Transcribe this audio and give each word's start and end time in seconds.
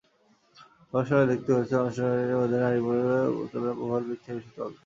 গবেষকেরা 0.93 1.29
দেখতে 1.31 1.49
পেয়েছেন, 1.49 1.79
অংশগ্রহণকারীদের 1.79 2.39
মধ্যে 2.41 2.57
নারীরা 2.57 2.83
পুরুষদের 2.85 3.49
তুলনায় 3.51 3.77
প্রোফাইল 3.77 4.03
পিকচার 4.09 4.35
বেশি 4.37 4.51
পাল্টান। 4.55 4.77